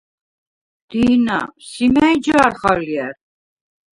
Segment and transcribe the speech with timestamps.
[0.89, 3.13] დი̄ნა, სი მა̈ჲ ჯა̄რხ ალჲა̈რ?